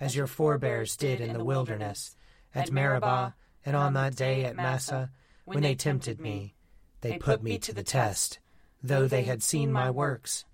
as 0.00 0.14
your 0.14 0.26
forebears 0.26 0.96
did 0.96 1.20
in 1.20 1.32
the 1.32 1.44
wilderness, 1.44 2.16
at 2.54 2.70
Meribah, 2.70 3.34
and 3.64 3.76
on 3.76 3.94
that 3.94 4.14
day 4.14 4.44
at 4.44 4.56
Massah, 4.56 5.10
when 5.44 5.62
they 5.62 5.74
tempted 5.74 6.20
me, 6.20 6.54
they 7.00 7.18
put 7.18 7.42
me 7.42 7.58
to 7.58 7.72
the 7.72 7.82
test, 7.82 8.38
though 8.82 9.06
they 9.06 9.24
had 9.24 9.42
seen 9.42 9.72
my 9.72 9.90
works. 9.90 10.44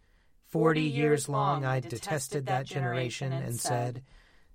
Forty 0.47 0.83
years 0.83 1.29
long 1.29 1.65
I 1.65 1.81
detested 1.81 2.47
that 2.47 2.67
generation 2.67 3.33
and 3.33 3.59
said, 3.59 4.03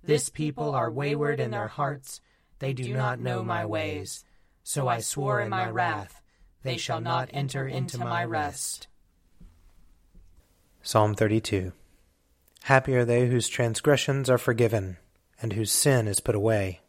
This 0.02 0.28
people 0.28 0.74
are 0.74 0.90
wayward 0.90 1.40
in 1.40 1.50
their 1.50 1.68
hearts, 1.68 2.20
they 2.58 2.72
do 2.72 2.92
not 2.94 3.20
know 3.20 3.42
my 3.42 3.66
ways. 3.66 4.24
So 4.62 4.86
I 4.88 5.00
swore 5.00 5.40
in 5.40 5.48
my 5.48 5.68
wrath, 5.70 6.22
They 6.62 6.76
shall 6.76 7.00
not 7.00 7.30
enter 7.32 7.66
into 7.66 7.98
my 7.98 8.24
rest. 8.24 8.88
Psalm 10.82 11.14
32 11.14 11.72
Happy 12.68 12.94
are 12.96 13.06
they 13.06 13.28
whose 13.28 13.48
transgressions 13.48 14.28
are 14.28 14.36
forgiven, 14.36 14.98
and 15.40 15.54
whose 15.54 15.72
sin 15.72 16.06
is 16.06 16.20
put 16.20 16.34
away. 16.34 16.82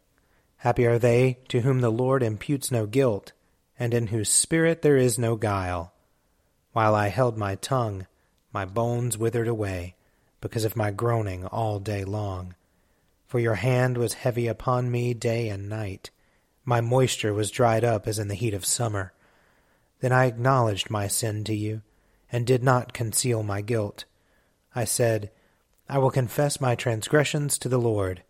Happy 0.58 0.84
are 0.84 0.98
they 0.98 1.38
to 1.48 1.62
whom 1.62 1.80
the 1.80 1.88
Lord 1.88 2.22
imputes 2.22 2.70
no 2.70 2.84
guilt, 2.84 3.32
and 3.78 3.94
in 3.94 4.08
whose 4.08 4.28
spirit 4.28 4.82
there 4.82 4.98
is 4.98 5.18
no 5.18 5.36
guile. 5.36 5.94
While 6.74 6.94
I 6.94 7.08
held 7.08 7.38
my 7.38 7.54
tongue, 7.54 8.06
my 8.52 8.66
bones 8.66 9.16
withered 9.16 9.48
away, 9.48 9.94
because 10.42 10.66
of 10.66 10.76
my 10.76 10.90
groaning 10.90 11.46
all 11.46 11.78
day 11.78 12.04
long. 12.04 12.56
For 13.26 13.38
your 13.38 13.54
hand 13.54 13.96
was 13.96 14.12
heavy 14.12 14.48
upon 14.48 14.90
me 14.90 15.14
day 15.14 15.48
and 15.48 15.66
night. 15.66 16.10
My 16.62 16.82
moisture 16.82 17.32
was 17.32 17.50
dried 17.50 17.84
up 17.84 18.06
as 18.06 18.18
in 18.18 18.28
the 18.28 18.34
heat 18.34 18.52
of 18.52 18.66
summer. 18.66 19.14
Then 20.00 20.12
I 20.12 20.26
acknowledged 20.26 20.90
my 20.90 21.06
sin 21.06 21.42
to 21.44 21.54
you, 21.54 21.80
and 22.30 22.46
did 22.46 22.62
not 22.62 22.92
conceal 22.92 23.42
my 23.42 23.62
guilt. 23.62 24.04
I 24.74 24.84
said, 24.84 25.30
I 25.90 25.98
will 25.98 26.10
confess 26.10 26.60
my 26.60 26.74
transgressions 26.74 27.58
to 27.58 27.68
the 27.68 27.78
Lord 27.78 28.22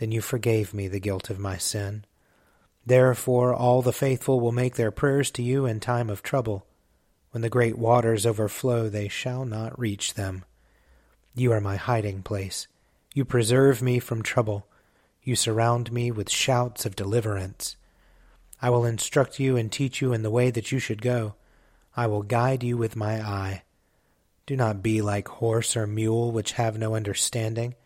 then 0.00 0.10
you 0.10 0.22
forgave 0.22 0.72
me 0.72 0.88
the 0.88 0.98
guilt 0.98 1.28
of 1.28 1.38
my 1.38 1.58
sin. 1.58 2.06
Therefore 2.86 3.54
all 3.54 3.82
the 3.82 3.92
faithful 3.92 4.40
will 4.40 4.50
make 4.50 4.74
their 4.74 4.90
prayers 4.90 5.30
to 5.32 5.42
you 5.42 5.66
in 5.66 5.78
time 5.78 6.08
of 6.08 6.22
trouble. 6.22 6.66
When 7.32 7.42
the 7.42 7.50
great 7.50 7.76
waters 7.78 8.24
overflow, 8.24 8.88
they 8.88 9.08
shall 9.08 9.44
not 9.44 9.78
reach 9.78 10.14
them. 10.14 10.46
You 11.34 11.52
are 11.52 11.60
my 11.60 11.76
hiding 11.76 12.22
place. 12.22 12.66
You 13.14 13.26
preserve 13.26 13.82
me 13.82 13.98
from 13.98 14.22
trouble. 14.22 14.66
You 15.22 15.36
surround 15.36 15.92
me 15.92 16.10
with 16.10 16.30
shouts 16.30 16.86
of 16.86 16.96
deliverance. 16.96 17.76
I 18.62 18.70
will 18.70 18.86
instruct 18.86 19.38
you 19.38 19.54
and 19.54 19.70
teach 19.70 20.00
you 20.00 20.14
in 20.14 20.22
the 20.22 20.30
way 20.30 20.50
that 20.50 20.72
you 20.72 20.78
should 20.78 21.02
go. 21.02 21.34
I 21.94 22.06
will 22.06 22.22
guide 22.22 22.62
you 22.62 22.78
with 22.78 22.96
my 22.96 23.20
eye. 23.20 23.64
Do 24.50 24.56
not 24.56 24.82
be 24.82 25.00
like 25.00 25.28
horse 25.28 25.76
or 25.76 25.86
mule, 25.86 26.32
which 26.32 26.54
have 26.54 26.76
no 26.76 26.96
understanding 26.96 27.76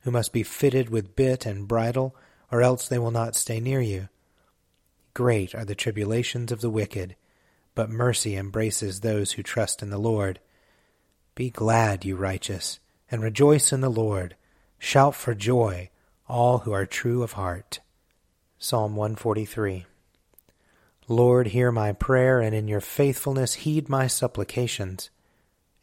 who 0.00 0.10
must 0.10 0.32
be 0.32 0.42
fitted 0.42 0.90
with 0.90 1.14
bit 1.14 1.46
and 1.46 1.68
bridle, 1.68 2.16
or 2.50 2.60
else 2.60 2.88
they 2.88 2.98
will 2.98 3.12
not 3.12 3.36
stay 3.36 3.60
near 3.60 3.80
you. 3.80 4.08
Great 5.14 5.54
are 5.54 5.64
the 5.64 5.76
tribulations 5.76 6.50
of 6.50 6.60
the 6.60 6.70
wicked, 6.70 7.14
but 7.76 7.88
mercy 7.88 8.34
embraces 8.34 8.98
those 8.98 9.30
who 9.30 9.44
trust 9.44 9.80
in 9.80 9.90
the 9.90 9.96
Lord. 9.98 10.40
Be 11.36 11.50
glad, 11.50 12.04
you 12.04 12.16
righteous, 12.16 12.80
and 13.08 13.22
rejoice 13.22 13.72
in 13.72 13.80
the 13.80 13.88
Lord. 13.88 14.34
Shout 14.76 15.14
for 15.14 15.36
joy, 15.36 15.88
all 16.28 16.58
who 16.58 16.72
are 16.72 16.84
true 16.84 17.22
of 17.22 17.34
heart. 17.34 17.78
Psalm 18.58 18.96
143 18.96 19.86
Lord, 21.06 21.46
hear 21.46 21.70
my 21.70 21.92
prayer, 21.92 22.40
and 22.40 22.56
in 22.56 22.66
your 22.66 22.80
faithfulness 22.80 23.54
heed 23.54 23.88
my 23.88 24.08
supplications. 24.08 25.10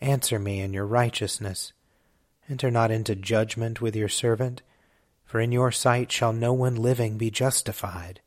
Answer 0.06 0.38
me 0.38 0.60
in 0.60 0.72
your 0.72 0.86
righteousness 0.86 1.74
Enter 2.48 2.70
not 2.70 2.92
into 2.92 3.16
judgment 3.16 3.82
with 3.82 3.96
your 3.96 4.08
servant, 4.08 4.62
for 5.26 5.40
in 5.40 5.52
your 5.52 5.72
sight 5.72 6.12
shall 6.12 6.32
no 6.32 6.54
one 6.54 6.76
living 6.76 7.18
be 7.18 7.32
justified. 7.32 8.22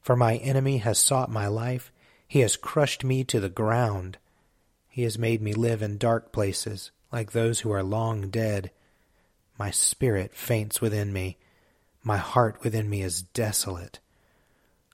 For 0.00 0.16
my 0.16 0.38
enemy 0.38 0.78
has 0.78 0.98
sought 0.98 1.30
my 1.30 1.46
life, 1.46 1.92
he 2.26 2.40
has 2.40 2.56
crushed 2.56 3.04
me 3.04 3.22
to 3.24 3.38
the 3.38 3.48
ground. 3.48 4.18
He 4.88 5.04
has 5.04 5.16
made 5.16 5.40
me 5.40 5.54
live 5.54 5.80
in 5.80 5.96
dark 5.96 6.32
places, 6.32 6.90
like 7.12 7.30
those 7.30 7.60
who 7.60 7.70
are 7.70 7.84
long 7.84 8.28
dead. 8.28 8.72
My 9.56 9.70
spirit 9.70 10.34
faints 10.34 10.80
within 10.80 11.12
me, 11.12 11.36
my 12.02 12.16
heart 12.16 12.64
within 12.64 12.90
me 12.90 13.02
is 13.02 13.22
desolate. 13.22 14.00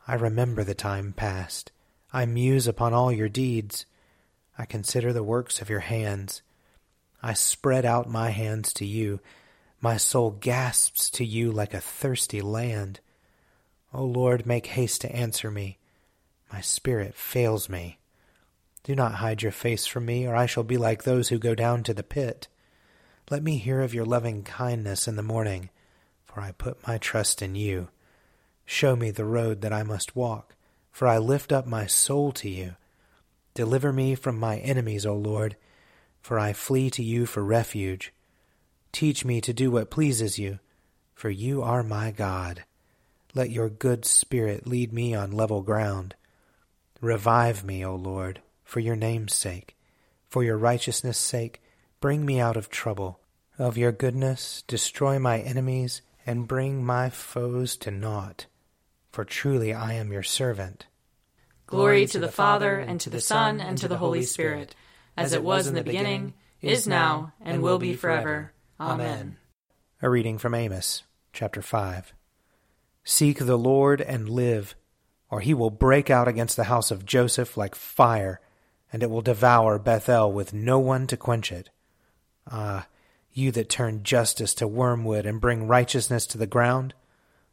I 0.06 0.12
remember 0.12 0.62
the 0.62 0.75
time 0.75 1.15
past, 1.15 1.72
I 2.13 2.27
muse 2.27 2.66
upon 2.66 2.92
all 2.92 3.10
your 3.10 3.31
deeds, 3.31 3.86
I 4.59 4.65
consider 4.65 5.13
the 5.13 5.22
works 5.22 5.63
of 5.63 5.71
your 5.71 5.81
hands. 5.81 6.43
I 7.22 7.33
spread 7.33 7.84
out 7.84 8.10
my 8.10 8.31
hands 8.31 8.72
to 8.75 8.84
you. 8.84 9.21
My 9.81 9.97
soul 9.97 10.33
gasps 10.33 11.09
to 11.10 11.25
you 11.25 11.53
like 11.53 11.72
a 11.72 11.81
thirsty 11.81 12.41
land. 12.41 12.99
O 13.95 14.05
Lord, 14.05 14.45
make 14.45 14.66
haste 14.66 15.01
to 15.03 15.15
answer 15.15 15.51
me. 15.51 15.78
My 16.53 16.60
spirit 16.60 17.15
fails 17.15 17.69
me. 17.69 18.01
Do 18.83 18.97
not 18.97 19.15
hide 19.16 19.43
your 19.43 19.53
face 19.53 19.87
from 19.87 20.07
me, 20.07 20.27
or 20.27 20.34
I 20.34 20.47
shall 20.47 20.65
be 20.65 20.77
like 20.77 21.05
those 21.05 21.28
who 21.28 21.39
go 21.39 21.55
down 21.55 21.84
to 21.84 21.95
the 21.95 22.03
pit. 22.03 22.49
Let 23.31 23.43
me 23.43 23.59
hear 23.59 23.81
of 23.81 23.95
your 23.95 24.07
loving 24.07 24.43
kindness 24.43 25.07
in 25.07 25.16
the 25.16 25.22
morning, 25.22 25.71
for 26.25 26.41
I 26.41 26.53
put 26.53 26.87
my 26.87 26.99
trust 26.99 27.43
in 27.43 27.55
you. 27.55 27.89
Show 28.65 28.97
me 28.97 29.10
the 29.10 29.25
road 29.25 29.60
that 29.60 29.72
I 29.72 29.83
must 29.83 30.16
walk, 30.16 30.57
for 30.91 31.07
I 31.07 31.19
lift 31.19 31.53
up 31.53 31.66
my 31.66 31.87
soul 31.87 32.33
to 32.33 32.49
you. 32.49 32.75
Deliver 33.59 33.93
me 33.93 34.15
from 34.15 34.39
my 34.39 34.59
enemies, 34.59 35.05
O 35.05 35.16
Lord 35.16 35.57
for 36.28 36.39
I 36.39 36.53
flee 36.53 36.91
to 36.91 37.03
you 37.03 37.25
for 37.25 37.43
refuge. 37.43 38.13
Teach 38.93 39.25
me 39.25 39.41
to 39.41 39.55
do 39.55 39.71
what 39.71 39.91
pleases 39.91 40.39
you, 40.39 40.59
for 41.15 41.31
you 41.31 41.63
are 41.63 41.83
my 41.83 42.10
God. 42.10 42.65
Let 43.34 43.49
your 43.49 43.71
good 43.71 44.05
spirit 44.05 44.66
lead 44.66 44.93
me 44.93 45.15
on 45.15 45.31
level 45.31 45.63
ground. 45.63 46.15
Revive 47.01 47.65
me, 47.65 47.83
O 47.83 47.95
Lord, 47.95 48.43
for 48.63 48.81
your 48.81 48.95
name's 48.95 49.34
sake. 49.34 49.75
For 50.28 50.45
your 50.45 50.59
righteousness' 50.59 51.16
sake, 51.16 51.63
bring 51.99 52.27
me 52.27 52.41
out 52.41 52.59
of 52.59 52.69
trouble. 52.69 53.21
Of 53.59 53.78
your 53.78 53.93
goodness, 53.93 54.63
destroy 54.66 55.19
my 55.19 55.39
enemies 55.39 56.03
and 56.27 56.47
bring 56.47 56.84
my 56.84 57.09
foes 57.09 57.75
to 57.78 57.91
naught. 57.91 58.45
For 59.10 59.25
truly 59.25 59.72
I 59.72 59.95
am 59.95 60.13
your 60.13 60.22
servant. 60.22 60.87
Glory 61.68 62.06
to 62.06 62.18
the 62.18 62.32
Father, 62.32 62.78
and 62.78 62.98
to 62.98 63.10
the 63.10 63.20
Son, 63.20 63.60
and 63.60 63.76
to 63.76 63.88
the 63.88 63.98
Holy 63.98 64.22
Spirit, 64.22 64.74
as 65.18 65.34
it 65.34 65.44
was 65.44 65.66
in 65.66 65.74
the 65.74 65.82
beginning, 65.82 66.32
is 66.62 66.88
now, 66.88 67.34
and 67.42 67.60
will 67.60 67.78
be 67.78 67.92
forever. 67.92 68.54
Amen. 68.80 69.36
A 70.00 70.09
reading 70.09 70.38
from 70.38 70.54
Amos, 70.54 71.03
chapter 71.30 71.60
5. 71.60 72.15
Seek 73.04 73.41
the 73.41 73.59
Lord 73.59 74.00
and 74.00 74.30
live, 74.30 74.76
or 75.28 75.41
he 75.41 75.53
will 75.53 75.68
break 75.68 76.09
out 76.09 76.26
against 76.26 76.56
the 76.56 76.65
house 76.65 76.91
of 76.91 77.04
Joseph 77.04 77.54
like 77.54 77.74
fire, 77.74 78.41
and 78.91 79.03
it 79.03 79.10
will 79.10 79.21
devour 79.21 79.78
Bethel 79.78 80.32
with 80.32 80.54
no 80.54 80.78
one 80.78 81.06
to 81.09 81.18
quench 81.18 81.53
it. 81.53 81.68
Ah, 82.50 82.86
you 83.30 83.53
that 83.53 83.68
turn 83.68 84.04
justice 84.04 84.54
to 84.54 84.66
wormwood 84.66 85.26
and 85.26 85.38
bring 85.38 85.68
righteousness 85.68 86.24
to 86.28 86.38
the 86.38 86.47
ground, 86.47 86.94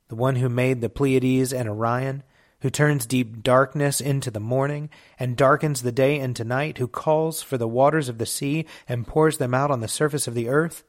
the 0.08 0.16
one 0.16 0.38
who 0.38 0.48
made 0.48 0.80
the 0.80 0.88
Pleiades 0.88 1.52
and 1.52 1.68
Orion, 1.68 2.24
who 2.62 2.70
turns 2.70 3.06
deep 3.06 3.44
darkness 3.44 4.02
into 4.02 4.32
the 4.32 4.40
morning, 4.40 4.90
and 5.20 5.38
darkens 5.38 5.82
the 5.82 5.92
day 5.92 6.20
into 6.20 6.44
night, 6.44 6.78
who 6.78 6.88
calls 6.88 7.42
for 7.42 7.58
the 7.58 7.68
waters 7.68 8.10
of 8.10 8.18
the 8.18 8.26
sea 8.26 8.66
and 8.88 9.08
pours 9.08 9.38
them 9.38 9.54
out 9.54 9.72
on 9.72 9.82
the 9.82 9.88
surface 9.88 10.28
of 10.28 10.34
the 10.34 10.50
earth, 10.50 10.84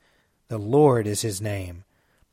the 0.48 0.58
Lord 0.58 1.06
is 1.06 1.22
his 1.22 1.40
name, 1.40 1.84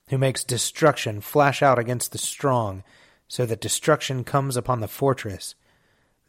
who 0.09 0.17
makes 0.17 0.43
destruction 0.43 1.19
flash 1.19 1.61
out 1.63 1.79
against 1.79 2.11
the 2.11 2.17
strong, 2.17 2.83
so 3.27 3.45
that 3.45 3.61
destruction 3.61 4.23
comes 4.23 4.55
upon 4.55 4.79
the 4.81 4.87
fortress. 4.87 5.55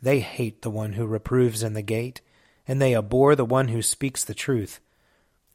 They 0.01 0.21
hate 0.21 0.62
the 0.62 0.71
one 0.71 0.95
who 0.95 1.06
reproves 1.06 1.62
in 1.62 1.75
the 1.75 1.83
gate, 1.83 2.21
and 2.67 2.81
they 2.81 2.97
abhor 2.97 3.37
the 3.37 3.45
one 3.45 3.69
who 3.69 3.83
speaks 3.83 4.25
the 4.25 4.35
truth. 4.35 4.81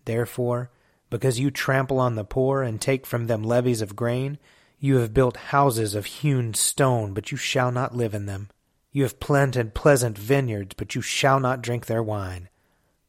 Therefore, 0.05 0.69
because 1.09 1.39
you 1.39 1.49
trample 1.49 1.99
on 1.99 2.15
the 2.15 2.23
poor 2.23 2.61
and 2.61 2.79
take 2.79 3.05
from 3.05 3.27
them 3.27 3.43
levies 3.43 3.81
of 3.81 3.95
grain, 3.95 4.37
you 4.79 4.97
have 4.97 5.13
built 5.13 5.37
houses 5.37 5.93
of 5.93 6.05
hewn 6.05 6.53
stone, 6.53 7.13
but 7.13 7.31
you 7.31 7.37
shall 7.37 7.71
not 7.71 7.95
live 7.95 8.13
in 8.13 8.25
them. 8.25 8.49
You 8.91 9.03
have 9.03 9.19
planted 9.19 9.75
pleasant 9.75 10.17
vineyards, 10.17 10.73
but 10.77 10.95
you 10.95 11.01
shall 11.01 11.39
not 11.39 11.61
drink 11.61 11.85
their 11.85 12.01
wine. 12.01 12.49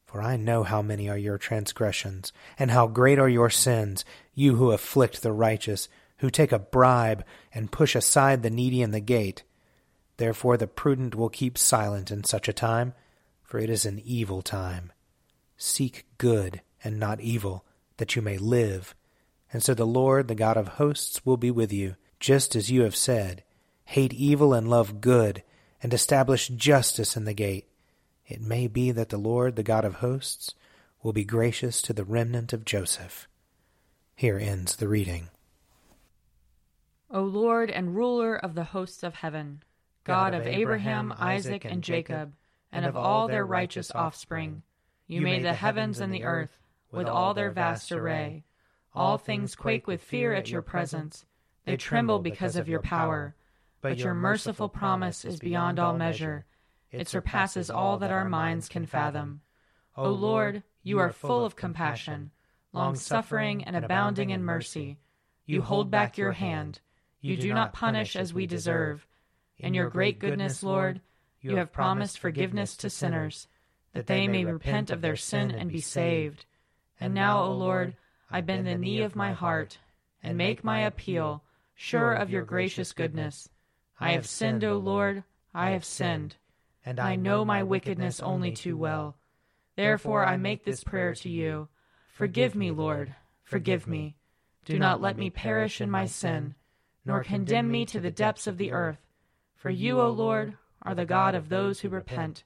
For 0.05 0.21
I 0.21 0.35
know 0.35 0.63
how 0.63 0.81
many 0.81 1.09
are 1.09 1.17
your 1.17 1.37
transgressions, 1.37 2.33
and 2.59 2.69
how 2.69 2.87
great 2.87 3.17
are 3.17 3.29
your 3.29 3.49
sins, 3.49 4.03
you 4.33 4.57
who 4.57 4.71
afflict 4.71 5.21
the 5.21 5.31
righteous, 5.31 5.87
who 6.17 6.29
take 6.29 6.51
a 6.51 6.59
bribe, 6.59 7.25
and 7.53 7.71
push 7.71 7.95
aside 7.95 8.43
the 8.43 8.49
needy 8.49 8.81
in 8.81 8.91
the 8.91 8.99
gate. 8.99 9.43
Therefore 10.17 10.57
the 10.57 10.67
prudent 10.67 11.15
will 11.15 11.29
keep 11.29 11.57
silent 11.57 12.11
in 12.11 12.25
such 12.25 12.49
a 12.49 12.53
time, 12.53 12.93
for 13.41 13.57
it 13.57 13.69
is 13.69 13.85
an 13.85 14.01
evil 14.03 14.41
time. 14.41 14.91
Seek 15.57 16.05
good 16.17 16.61
and 16.83 16.99
not 16.99 17.21
evil, 17.21 17.65
that 17.97 18.15
you 18.15 18.21
may 18.21 18.37
live. 18.37 18.93
And 19.53 19.61
so 19.61 19.73
the 19.73 19.85
Lord, 19.85 20.27
the 20.27 20.35
God 20.35 20.57
of 20.57 20.69
hosts, 20.69 21.25
will 21.25 21.37
be 21.37 21.51
with 21.51 21.73
you, 21.73 21.95
just 22.19 22.55
as 22.55 22.71
you 22.71 22.83
have 22.83 22.95
said. 22.95 23.43
Hate 23.85 24.13
evil 24.13 24.53
and 24.53 24.69
love 24.69 25.01
good, 25.01 25.43
and 25.83 25.93
establish 25.93 26.47
justice 26.47 27.17
in 27.17 27.25
the 27.25 27.33
gate. 27.33 27.67
It 28.25 28.41
may 28.41 28.67
be 28.67 28.91
that 28.91 29.09
the 29.09 29.17
Lord, 29.17 29.55
the 29.55 29.63
God 29.63 29.83
of 29.83 29.95
hosts, 29.95 30.53
will 31.03 31.13
be 31.13 31.25
gracious 31.25 31.81
to 31.81 31.93
the 31.93 32.05
remnant 32.05 32.53
of 32.53 32.63
Joseph. 32.63 33.27
Here 34.15 34.37
ends 34.37 34.75
the 34.75 34.87
reading. 34.87 35.29
O 37.09 37.21
Lord 37.23 37.69
and 37.69 37.95
ruler 37.95 38.35
of 38.35 38.55
the 38.55 38.63
hosts 38.63 39.03
of 39.03 39.15
heaven, 39.15 39.63
God, 40.05 40.33
of 40.33 40.47
Abraham, 40.47 41.13
Isaac, 41.17 41.65
and 41.65 41.83
Jacob, 41.83 42.33
and 42.71 42.85
of 42.85 42.95
all 42.95 43.27
their 43.27 43.45
righteous 43.45 43.91
offspring, 43.93 44.63
you 45.07 45.21
made 45.21 45.43
the 45.43 45.53
heavens 45.53 45.99
and 45.99 46.13
the 46.13 46.23
earth 46.23 46.57
with 46.91 47.07
all 47.07 47.33
their 47.33 47.51
vast 47.51 47.91
array. 47.91 48.43
All 48.93 49.17
things 49.17 49.55
quake 49.55 49.87
with 49.87 50.01
fear 50.01 50.33
at 50.33 50.49
your 50.49 50.61
presence. 50.61 51.25
They 51.65 51.77
tremble 51.77 52.19
because 52.19 52.55
of 52.55 52.67
your 52.67 52.81
power. 52.81 53.35
But 53.81 53.97
your 53.97 54.13
merciful 54.13 54.69
promise 54.69 55.25
is 55.25 55.39
beyond 55.39 55.79
all 55.79 55.97
measure. 55.97 56.45
It 56.91 57.07
surpasses 57.07 57.69
all 57.69 57.97
that 57.99 58.11
our 58.11 58.27
minds 58.27 58.67
can 58.69 58.85
fathom. 58.85 59.41
O 59.95 60.09
Lord, 60.09 60.63
you 60.83 60.99
are 60.99 61.11
full 61.11 61.45
of 61.45 61.55
compassion, 61.55 62.31
long 62.73 62.95
suffering 62.95 63.63
and 63.63 63.75
abounding 63.75 64.29
in 64.29 64.43
mercy. 64.43 64.99
You 65.45 65.61
hold 65.61 65.89
back 65.89 66.17
your 66.17 66.33
hand. 66.33 66.79
You 67.21 67.37
do 67.37 67.53
not 67.53 67.73
punish 67.73 68.15
as 68.15 68.33
we 68.33 68.45
deserve. 68.45 69.07
In 69.57 69.73
your 69.73 69.89
great 69.89 70.19
goodness, 70.19 70.63
Lord, 70.63 71.01
you 71.39 71.55
have 71.55 71.71
promised 71.71 72.19
forgiveness 72.19 72.75
to 72.77 72.89
sinners, 72.89 73.47
that 73.93 74.07
they 74.07 74.27
may 74.27 74.45
repent 74.45 74.89
of 74.91 75.01
their 75.01 75.15
sin 75.15 75.51
and 75.51 75.71
be 75.71 75.81
saved. 75.81 76.45
And 76.99 77.13
now, 77.13 77.43
O 77.43 77.51
Lord, 77.51 77.95
I 78.33 78.39
bend 78.39 78.65
the 78.65 78.77
knee 78.77 79.01
of 79.01 79.15
my 79.15 79.33
heart 79.33 79.77
and 80.23 80.37
make 80.37 80.63
my 80.63 80.79
appeal, 80.81 81.43
sure 81.75 82.13
of 82.13 82.29
your 82.29 82.43
gracious 82.43 82.93
goodness. 82.93 83.49
I 83.99 84.13
have 84.13 84.25
sinned, 84.25 84.63
O 84.63 84.77
Lord, 84.77 85.25
I 85.53 85.71
have 85.71 85.83
sinned, 85.83 86.37
and 86.85 86.97
I 86.97 87.17
know 87.17 87.43
my 87.43 87.61
wickedness 87.61 88.21
only 88.21 88.53
too 88.53 88.77
well. 88.77 89.17
Therefore 89.75 90.25
I 90.25 90.37
make 90.37 90.63
this 90.63 90.83
prayer 90.83 91.13
to 91.15 91.29
you. 91.29 91.67
Forgive 92.13 92.55
me, 92.55 92.71
Lord, 92.71 93.15
forgive 93.43 93.85
me. 93.85 94.15
Do 94.63 94.79
not 94.79 95.01
let 95.01 95.17
me 95.17 95.29
perish 95.29 95.81
in 95.81 95.91
my 95.91 96.05
sin, 96.05 96.55
nor 97.03 97.23
condemn 97.23 97.69
me 97.69 97.85
to 97.87 97.99
the 97.99 98.11
depths 98.11 98.47
of 98.47 98.57
the 98.57 98.71
earth. 98.71 98.99
For 99.55 99.69
you, 99.69 99.99
O 99.99 100.09
Lord, 100.09 100.57
are 100.83 100.95
the 100.95 101.05
God 101.05 101.35
of 101.35 101.49
those 101.49 101.81
who 101.81 101.89
repent, 101.89 102.43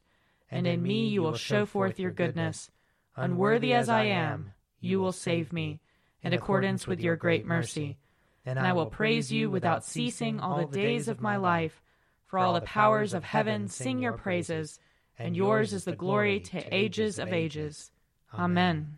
and 0.49 0.65
in 0.65 0.81
me 0.81 1.07
you 1.07 1.21
will 1.21 1.35
show 1.35 1.65
forth 1.65 1.99
your 1.99 2.11
goodness. 2.11 2.71
Unworthy 3.15 3.73
as 3.73 3.87
I 3.87 4.05
am, 4.05 4.53
you 4.85 4.99
will 4.99 5.11
save 5.11 5.51
me, 5.51 5.81
in 6.21 6.33
accordance 6.33 6.87
with 6.87 7.01
your 7.01 7.15
great 7.15 7.45
mercy. 7.45 7.97
And 8.45 8.59
I 8.59 8.73
will 8.73 8.85
praise 8.85 9.31
you 9.31 9.49
without 9.49 9.83
ceasing 9.83 10.39
all 10.39 10.65
the 10.65 10.77
days 10.77 11.07
of 11.07 11.21
my 11.21 11.37
life. 11.37 11.81
For 12.27 12.39
all 12.39 12.53
the 12.53 12.61
powers 12.61 13.13
of 13.13 13.23
heaven 13.23 13.67
sing 13.67 13.99
your 13.99 14.13
praises, 14.13 14.79
and 15.17 15.35
yours 15.35 15.73
is 15.73 15.85
the 15.85 15.95
glory 15.95 16.39
to 16.41 16.75
ages 16.75 17.19
of 17.19 17.31
ages. 17.33 17.91
Amen. 18.33 18.97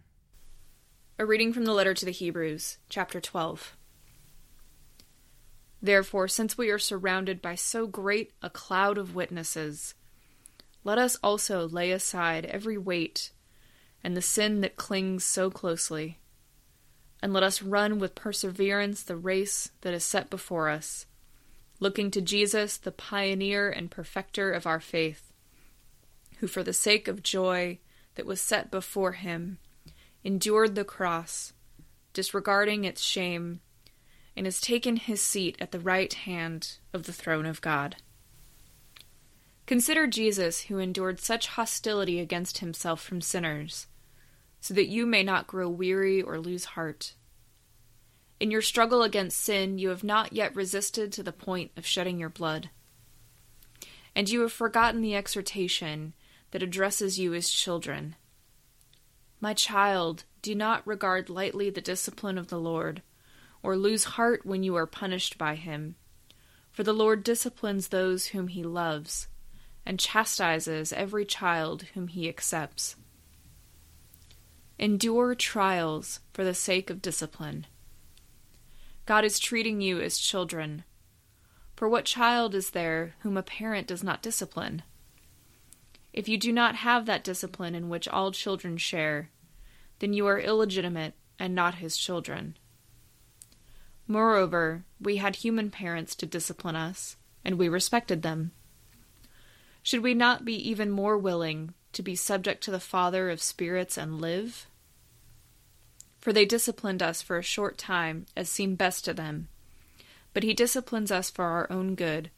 A 1.19 1.25
reading 1.25 1.54
from 1.54 1.66
the 1.66 1.74
letter 1.74 1.94
to 1.94 2.06
the 2.06 2.12
Hebrews, 2.12 2.78
chapter 2.89 3.22
12. 3.22 3.75
Therefore, 5.81 6.28
since 6.28 6.57
we 6.57 6.69
are 6.69 6.80
surrounded 6.80 7.42
by 7.42 7.56
so 7.56 7.88
great 7.88 8.34
a 8.42 8.50
cloud 8.50 8.98
of 8.98 9.16
witnesses, 9.16 9.94
let 10.84 10.98
us 10.98 11.17
also 11.24 11.67
lay 11.67 11.91
aside 11.91 12.46
every 12.46 12.77
weight 12.77 13.32
and 14.04 14.16
the 14.16 14.22
sin 14.22 14.62
that 14.62 14.75
clings 14.75 15.24
so 15.24 15.50
closely. 15.50 16.20
And 17.22 17.34
let 17.34 17.44
us 17.44 17.62
run 17.62 18.00
with 18.00 18.16
perseverance 18.16 19.01
the 19.01 19.16
race 19.16 19.72
that 19.82 19.94
is 19.94 20.04
set 20.04 20.30
before 20.30 20.70
us, 20.70 21.06
looking 21.80 22.12
to 22.12 22.22
Jesus, 22.22 22.77
the 22.77 22.92
pioneer 22.92 23.70
and 23.70 23.89
perfecter 23.89 24.51
of 24.51 24.68
our 24.68 24.80
faith, 24.80 25.34
who 26.39 26.48
for 26.48 26.63
the 26.63 26.74
sake 26.74 27.08
of 27.08 27.24
joy 27.24 27.80
that 28.16 28.25
was 28.25 28.39
set 28.39 28.70
before 28.70 29.13
him 29.13 29.58
endured 30.24 30.75
the 30.75 30.84
cross, 30.84 31.54
disregarding 32.13 32.84
its 32.84 33.01
shame, 33.01 33.62
and 34.36 34.46
has 34.46 34.62
taken 34.62 34.98
his 34.98 35.22
seat 35.22 35.56
at 35.60 35.72
the 35.72 35.80
right 35.80 36.13
hand 36.13 36.77
of 36.94 37.04
the 37.04 37.13
throne 37.13 37.46
of 37.46 37.62
God. 37.62 37.96
Consider 39.67 40.07
Jesus, 40.07 40.62
who 40.62 40.79
endured 40.79 41.19
such 41.19 41.47
hostility 41.47 42.19
against 42.19 42.59
himself 42.59 43.01
from 43.01 43.21
sinners 43.21 43.88
so 44.59 44.74
that 44.74 44.88
you 44.88 45.05
may 45.05 45.24
not 45.24 45.47
grow 45.47 45.69
weary 45.69 46.21
or 46.21 46.39
lose 46.39 46.65
heart. 46.65 47.13
In 48.39 48.51
your 48.51 48.62
struggle 48.62 49.03
against 49.03 49.39
sin, 49.39 49.77
you 49.77 49.89
have 49.89 50.03
not 50.03 50.33
yet 50.33 50.55
resisted 50.55 51.12
to 51.12 51.24
the 51.24 51.31
point 51.31 51.71
of 51.77 51.86
shedding 51.86 52.19
your 52.19 52.29
blood. 52.29 52.69
And 54.15 54.29
you 54.29 54.41
have 54.41 54.51
forgotten 54.51 55.01
the 55.01 55.15
exhortation 55.15 56.13
that 56.51 56.63
addresses 56.63 57.19
you 57.19 57.33
as 57.33 57.50
children. 57.50 58.15
My 59.39 59.53
child, 59.53 60.24
do 60.41 60.55
not 60.55 60.86
regard 60.88 61.29
lightly 61.29 61.69
the 61.69 61.81
discipline 61.81 62.38
of 62.38 62.47
the 62.47 62.59
Lord, 62.59 63.01
or 63.62 63.75
lose 63.75 64.03
heart 64.03 64.45
when 64.45 64.63
you 64.63 64.75
are 64.75 64.88
punished 64.88 65.38
by 65.38 65.55
him. 65.55 65.95
For 66.71 66.83
the 66.83 66.93
Lord 66.93 67.24
disciplines 67.24 67.88
those 67.88 68.27
whom 68.27 68.47
he 68.47 68.63
loves, 68.63 69.27
and 69.88 69.98
chastises 70.01 70.91
every 70.91 71.24
child 71.24 71.84
whom 71.94 72.10
he 72.10 72.27
accepts. 72.27 72.98
Endure 74.77 75.34
trials 75.34 76.20
for 76.34 76.44
the 76.44 76.53
sake 76.53 76.89
of 76.89 77.01
discipline. 77.01 77.65
God 79.06 79.24
is 79.24 79.39
treating 79.39 79.79
you 79.79 80.01
as 80.01 80.17
children. 80.17 80.84
For 81.77 81.88
what 81.88 82.03
child 82.03 82.53
is 82.53 82.72
there 82.72 83.15
whom 83.20 83.38
a 83.38 83.41
parent 83.41 83.88
does 83.88 84.03
not 84.03 84.22
discipline? 84.22 84.84
If 86.12 86.27
you 86.27 86.38
do 86.38 86.51
not 86.51 86.75
have 86.75 87.06
that 87.06 87.24
discipline 87.24 87.74
in 87.74 87.88
which 87.88 88.10
all 88.10 88.34
children 88.34 88.75
share, 88.75 89.29
then 90.00 90.12
you 90.12 90.27
are 90.27 90.38
illegitimate 90.38 91.13
and 91.39 91.56
not 91.56 91.75
his 91.75 91.96
children. 91.96 92.58
Moreover, 94.06 94.84
we 95.00 95.15
had 95.15 95.38
human 95.38 95.72
parents 95.72 96.13
to 96.15 96.25
discipline 96.25 96.75
us, 96.75 97.15
and 97.46 97.58
we 97.58 97.70
respected 97.70 98.22
them. 98.22 98.51
Should 99.88 100.03
we 100.03 100.13
not 100.13 100.44
be 100.44 100.70
even 100.70 100.91
more 100.91 101.17
willing 101.17 101.74
to 101.94 102.03
be 102.03 102.13
subject 102.13 102.62
to 102.65 102.72
the 102.72 102.77
Father 102.77 103.29
of 103.29 103.41
spirits 103.41 103.98
and 103.98 104.20
live? 104.20 104.67
For 106.20 106.34
they 106.34 106.44
disciplined 106.44 107.01
us 107.01 107.22
for 107.22 107.38
a 107.38 107.41
short 107.41 107.77
time, 107.77 108.25
as 108.36 108.50
seemed 108.50 108.77
best 108.77 109.06
to 109.06 109.13
them. 109.13 109.48
But 110.34 110.44
he 110.44 110.53
disciplines 110.53 111.10
us 111.10 111.29
for 111.29 111.46
our 111.46 111.72
own 111.72 111.96
good, 111.96 112.32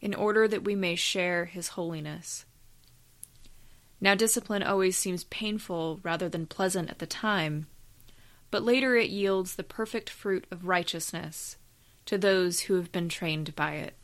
in 0.00 0.16
order 0.16 0.48
that 0.48 0.64
we 0.64 0.74
may 0.74 0.96
share 0.96 1.44
his 1.44 1.68
holiness. 1.68 2.44
Now, 4.00 4.16
discipline 4.16 4.64
always 4.64 4.96
seems 4.96 5.22
painful 5.22 6.00
rather 6.02 6.28
than 6.28 6.46
pleasant 6.46 6.90
at 6.90 6.98
the 6.98 7.06
time, 7.06 7.68
but 8.50 8.64
later 8.64 8.96
it 8.96 9.10
yields 9.10 9.54
the 9.54 9.62
perfect 9.62 10.10
fruit 10.10 10.44
of 10.50 10.66
righteousness 10.66 11.56
to 12.06 12.18
those 12.18 12.62
who 12.62 12.74
have 12.74 12.90
been 12.90 13.08
trained 13.08 13.54
by 13.54 13.74
it. 13.74 13.94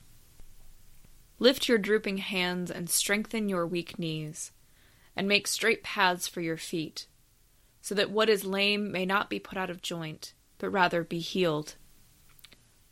Lift 1.39 1.69
your 1.69 1.79
drooping 1.79 2.19
hands 2.19 2.71
and 2.71 2.89
strengthen 2.89 3.49
your 3.49 3.67
weak 3.67 3.99
knees, 3.99 4.53
and 5.15 5.29
make 5.29 5.47
straight 5.47 5.83
paths 5.83 6.27
for 6.27 6.41
your 6.41 6.57
feet, 6.57 7.07
so 7.83 7.95
that 7.95 8.11
what 8.11 8.29
is 8.29 8.45
lame 8.45 8.91
may 8.91 9.05
not 9.05 9.29
be 9.29 9.39
put 9.39 9.59
out 9.59 9.71
of 9.71 9.83
joint, 9.83 10.33
but 10.59 10.71
rather 10.71 11.05
be 11.05 11.19
healed. 11.19 11.77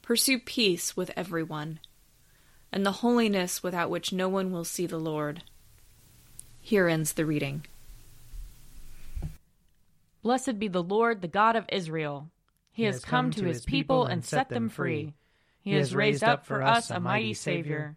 Pursue 0.03 0.39
peace 0.39 0.97
with 0.97 1.11
everyone, 1.17 1.81
and 2.71 2.85
the 2.85 2.93
holiness 2.93 3.63
without 3.63 3.89
which 3.89 4.13
no 4.13 4.29
one 4.29 4.53
will 4.53 4.65
see 4.65 4.87
the 4.87 4.99
Lord. 4.99 5.43
Here 6.61 6.89
ends 6.89 7.15
the 7.15 7.25
reading. 7.25 7.65
Blessed 10.23 10.59
be 10.59 10.69
the 10.69 10.83
Lord, 10.83 11.23
the 11.23 11.29
God 11.29 11.57
of 11.57 11.67
Israel. 11.71 12.31
He, 12.73 12.83
he 12.83 12.87
has 12.87 13.05
come, 13.05 13.27
come 13.27 13.31
to 13.33 13.45
his 13.45 13.65
people 13.65 14.05
and 14.07 14.25
set 14.25 14.49
them 14.49 14.69
free. 14.69 15.15
He 15.61 15.73
has 15.73 15.95
raised 15.95 16.25
up 16.25 16.45
for 16.45 16.63
us 16.63 16.91
a 16.91 17.01
mighty 17.01 17.35
Savior, 17.35 17.97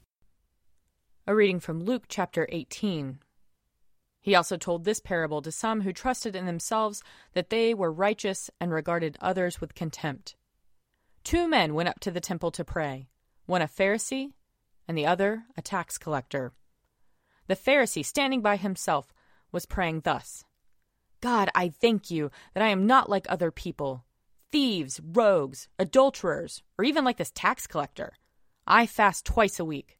A 1.27 1.35
reading 1.35 1.59
from 1.59 1.83
Luke 1.83 2.05
chapter 2.07 2.47
18. 2.51 3.19
He 4.21 4.33
also 4.33 4.57
told 4.57 4.83
this 4.83 4.99
parable 4.99 5.39
to 5.43 5.51
some 5.51 5.81
who 5.81 5.93
trusted 5.93 6.35
in 6.35 6.47
themselves 6.47 7.03
that 7.33 7.51
they 7.51 7.75
were 7.75 7.91
righteous 7.91 8.49
and 8.59 8.71
regarded 8.71 9.17
others 9.21 9.61
with 9.61 9.75
contempt. 9.75 10.35
Two 11.23 11.47
men 11.47 11.75
went 11.75 11.89
up 11.89 11.99
to 11.99 12.09
the 12.09 12.19
temple 12.19 12.49
to 12.51 12.65
pray, 12.65 13.07
one 13.45 13.61
a 13.61 13.67
Pharisee 13.67 14.33
and 14.87 14.97
the 14.97 15.05
other 15.05 15.43
a 15.55 15.61
tax 15.61 15.99
collector. 15.99 16.53
The 17.45 17.55
Pharisee, 17.55 18.03
standing 18.03 18.41
by 18.41 18.57
himself, 18.57 19.13
was 19.51 19.67
praying 19.67 20.01
thus 20.01 20.43
God, 21.21 21.51
I 21.53 21.69
thank 21.69 22.09
you 22.09 22.31
that 22.55 22.63
I 22.63 22.69
am 22.69 22.87
not 22.87 23.11
like 23.11 23.27
other 23.29 23.51
people 23.51 24.05
thieves, 24.51 24.99
rogues, 25.03 25.69
adulterers, 25.77 26.63
or 26.79 26.83
even 26.83 27.05
like 27.05 27.17
this 27.17 27.31
tax 27.31 27.67
collector. 27.67 28.13
I 28.65 28.87
fast 28.87 29.23
twice 29.23 29.59
a 29.59 29.65
week. 29.65 29.99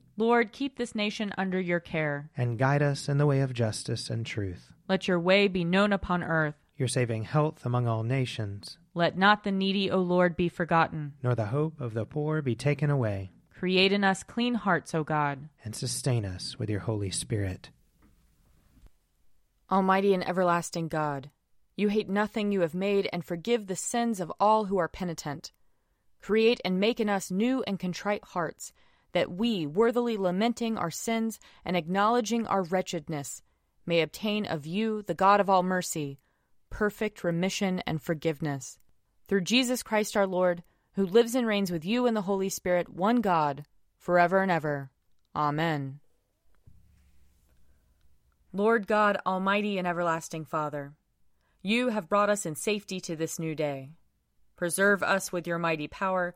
Lord, 0.17 0.51
keep 0.51 0.77
this 0.77 0.93
nation 0.93 1.33
under 1.37 1.59
your 1.59 1.79
care. 1.79 2.29
And 2.35 2.57
guide 2.57 2.81
us 2.81 3.09
in 3.09 3.17
the 3.17 3.25
way 3.25 3.41
of 3.41 3.53
justice 3.53 4.09
and 4.09 4.25
truth. 4.25 4.71
Let 4.87 5.07
your 5.07 5.19
way 5.19 5.47
be 5.47 5.63
known 5.63 5.93
upon 5.93 6.23
earth. 6.23 6.55
Your 6.77 6.87
saving 6.87 7.23
health 7.23 7.65
among 7.65 7.87
all 7.87 8.03
nations. 8.03 8.77
Let 8.93 9.17
not 9.17 9.43
the 9.43 9.51
needy, 9.51 9.89
O 9.89 9.99
Lord, 9.99 10.35
be 10.35 10.49
forgotten. 10.49 11.13
Nor 11.23 11.35
the 11.35 11.45
hope 11.45 11.79
of 11.79 11.93
the 11.93 12.05
poor 12.05 12.41
be 12.41 12.55
taken 12.55 12.89
away. 12.89 13.31
Create 13.57 13.91
in 13.91 14.03
us 14.03 14.23
clean 14.23 14.55
hearts, 14.55 14.93
O 14.95 15.03
God. 15.03 15.47
And 15.63 15.75
sustain 15.75 16.25
us 16.25 16.57
with 16.57 16.69
your 16.69 16.79
Holy 16.81 17.11
Spirit. 17.11 17.69
Almighty 19.71 20.13
and 20.13 20.27
everlasting 20.27 20.89
God, 20.89 21.29
you 21.77 21.87
hate 21.87 22.09
nothing 22.09 22.51
you 22.51 22.61
have 22.61 22.75
made 22.75 23.07
and 23.13 23.23
forgive 23.23 23.67
the 23.67 23.75
sins 23.75 24.19
of 24.19 24.31
all 24.39 24.65
who 24.65 24.77
are 24.77 24.89
penitent. 24.89 25.53
Create 26.21 26.59
and 26.65 26.79
make 26.79 26.99
in 26.99 27.07
us 27.07 27.31
new 27.31 27.63
and 27.65 27.79
contrite 27.79 28.23
hearts, 28.23 28.73
that 29.13 29.31
we, 29.31 29.65
worthily 29.65 30.17
lamenting 30.17 30.77
our 30.77 30.91
sins 30.91 31.39
and 31.65 31.75
acknowledging 31.75 32.47
our 32.47 32.63
wretchedness, 32.63 33.41
may 33.85 34.01
obtain 34.01 34.45
of 34.45 34.65
you, 34.65 35.01
the 35.03 35.13
God 35.13 35.39
of 35.39 35.49
all 35.49 35.63
mercy, 35.63 36.19
perfect 36.69 37.23
remission 37.23 37.79
and 37.85 38.01
forgiveness. 38.01 38.79
Through 39.27 39.41
Jesus 39.41 39.83
Christ 39.83 40.15
our 40.17 40.27
Lord, 40.27 40.63
who 40.93 41.05
lives 41.05 41.35
and 41.35 41.47
reigns 41.47 41.71
with 41.71 41.85
you 41.85 42.05
in 42.05 42.13
the 42.13 42.23
Holy 42.23 42.49
Spirit, 42.49 42.89
one 42.89 43.21
God, 43.21 43.65
forever 43.97 44.41
and 44.41 44.51
ever. 44.51 44.91
Amen. 45.35 45.99
Lord 48.53 48.87
God, 48.87 49.17
Almighty 49.25 49.77
and 49.77 49.87
everlasting 49.87 50.43
Father, 50.43 50.93
you 51.61 51.89
have 51.89 52.09
brought 52.09 52.29
us 52.29 52.45
in 52.45 52.55
safety 52.55 52.99
to 53.01 53.15
this 53.15 53.39
new 53.39 53.55
day. 53.55 53.91
Preserve 54.57 55.01
us 55.01 55.31
with 55.31 55.47
your 55.47 55.57
mighty 55.57 55.87
power, 55.87 56.35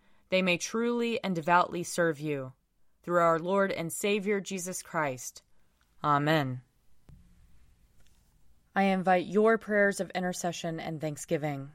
they 0.31 0.41
may 0.41 0.57
truly 0.57 1.23
and 1.23 1.35
devoutly 1.35 1.83
serve 1.83 2.19
you. 2.19 2.53
Through 3.03 3.19
our 3.19 3.37
Lord 3.37 3.71
and 3.71 3.91
Savior 3.91 4.39
Jesus 4.39 4.81
Christ. 4.81 5.43
Amen. 6.03 6.61
I 8.75 8.83
invite 8.83 9.25
your 9.25 9.57
prayers 9.57 9.99
of 9.99 10.09
intercession 10.11 10.79
and 10.79 11.01
thanksgiving. 11.01 11.71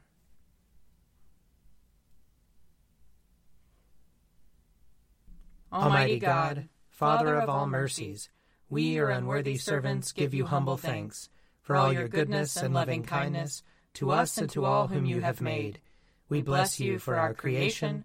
Almighty 5.73 6.19
God, 6.19 6.69
Father 6.89 7.35
of 7.35 7.51
all 7.51 7.67
mercies, 7.67 8.31
we, 8.71 8.85
your 8.95 9.11
unworthy 9.11 9.59
servants, 9.59 10.13
give 10.13 10.33
you 10.33 10.47
humble 10.47 10.79
thanks 10.79 11.29
for 11.61 11.77
all 11.77 11.93
your 11.93 12.09
goodness 12.09 12.57
and 12.57 12.73
loving 12.73 13.03
kindness 13.03 13.63
to 13.95 14.13
us 14.13 14.39
and 14.39 14.49
to 14.51 14.65
all 14.65 14.87
whom 14.87 15.05
you 15.05 15.21
have 15.21 15.43
made. 15.43 15.81
We 16.31 16.41
bless 16.41 16.81
you 16.81 16.99
for 16.99 17.17
our 17.17 17.35
creation, 17.35 18.05